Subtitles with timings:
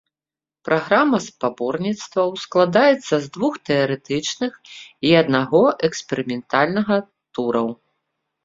[0.67, 4.53] Праграма спаборніцтваў складаецца з двух тэарэтычных
[5.11, 6.95] і аднаго эксперыментальнага
[7.39, 7.67] тураў.